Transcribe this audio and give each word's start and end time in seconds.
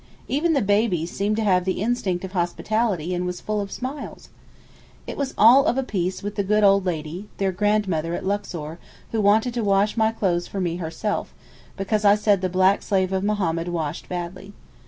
Even 0.27 0.53
the 0.53 0.63
baby 0.63 1.05
seemed 1.05 1.35
to 1.35 1.43
have 1.43 1.63
the 1.63 1.79
instinct 1.79 2.25
of 2.25 2.31
hospitality, 2.31 3.13
and 3.13 3.23
was 3.27 3.39
full 3.39 3.61
of 3.61 3.71
smiles. 3.71 4.29
It 5.05 5.15
was 5.15 5.35
all 5.37 5.65
of 5.67 5.77
a 5.77 5.83
piece 5.83 6.23
with 6.23 6.33
the 6.33 6.43
good 6.43 6.63
old 6.63 6.87
lady, 6.87 7.27
their 7.37 7.51
grandmother 7.51 8.15
at 8.15 8.25
Luxor, 8.25 8.79
who 9.11 9.21
wanted 9.21 9.53
to 9.53 9.63
wash 9.63 9.95
my 9.95 10.11
clothes 10.11 10.47
for 10.47 10.59
me 10.59 10.77
herself, 10.77 11.35
because 11.77 12.03
I 12.03 12.15
said 12.15 12.41
the 12.41 12.49
black 12.49 12.81
slave 12.81 13.13
of 13.13 13.23
Mohammed 13.23 13.67
washed 13.67 14.09
badly. 14.09 14.53